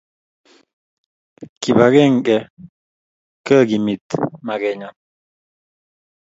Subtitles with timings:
[1.61, 2.37] Kipagenge
[3.45, 4.07] kekimit
[4.45, 4.89] maket nyo